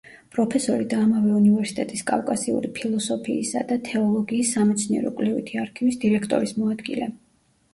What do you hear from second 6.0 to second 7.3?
დირექტორის მოადგილე.